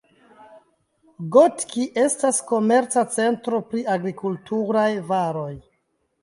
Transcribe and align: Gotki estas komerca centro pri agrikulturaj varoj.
Gotki 1.35 1.85
estas 2.03 2.39
komerca 2.53 3.03
centro 3.17 3.61
pri 3.75 3.85
agrikulturaj 3.97 4.89
varoj. 5.13 5.53